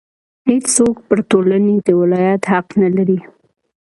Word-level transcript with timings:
هېڅوک 0.49 0.95
پر 1.07 1.19
ټولنې 1.29 1.75
د 1.87 1.89
ولایت 2.01 2.41
حق 2.51 2.67
نه 2.81 2.89
لري. 2.95 3.19